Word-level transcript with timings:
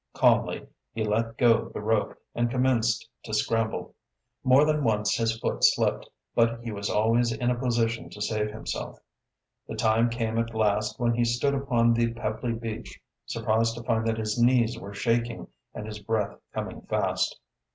Calmly 0.15 0.65
he 0.93 1.03
let 1.03 1.37
go 1.37 1.69
the 1.69 1.79
rope 1.79 2.17
and 2.33 2.49
commenced 2.49 3.07
to 3.21 3.35
scramble. 3.35 3.93
More 4.43 4.65
than 4.65 4.83
once 4.83 5.13
his 5.13 5.37
foot 5.37 5.63
slipped, 5.63 6.09
but 6.33 6.59
he 6.63 6.71
was 6.71 6.89
always 6.89 7.31
in 7.31 7.51
a 7.51 7.55
position 7.59 8.09
to 8.09 8.19
save 8.19 8.49
himself. 8.49 8.97
The 9.67 9.75
time 9.75 10.09
came 10.09 10.39
at 10.39 10.55
last 10.55 10.99
when 10.99 11.13
he 11.13 11.23
stood 11.23 11.53
upon 11.53 11.93
the 11.93 12.13
pebbly 12.15 12.53
beach, 12.53 12.99
surprised 13.27 13.75
to 13.75 13.83
find 13.83 14.07
that 14.07 14.17
his 14.17 14.41
knees 14.41 14.75
were 14.75 14.95
shaking 14.95 15.47
and 15.75 15.85
his 15.85 15.99
breath 15.99 16.35
coming 16.51 16.81
fast. 16.89 17.39